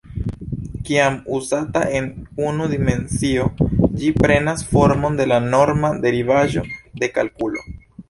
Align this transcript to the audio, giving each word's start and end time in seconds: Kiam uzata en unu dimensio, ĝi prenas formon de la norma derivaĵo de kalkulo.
Kiam 0.87 1.19
uzata 1.39 1.83
en 1.99 2.07
unu 2.47 2.67
dimensio, 2.73 3.47
ĝi 4.01 4.11
prenas 4.25 4.67
formon 4.73 5.23
de 5.23 5.31
la 5.35 5.41
norma 5.55 5.97
derivaĵo 6.09 6.69
de 7.05 7.17
kalkulo. 7.17 7.69